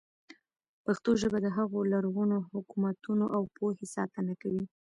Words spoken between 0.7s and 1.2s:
پښتو